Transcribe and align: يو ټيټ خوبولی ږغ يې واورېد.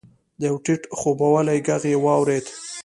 يو 0.45 0.53
ټيټ 0.65 0.81
خوبولی 0.99 1.57
ږغ 1.65 1.83
يې 1.91 1.97
واورېد. 2.05 2.45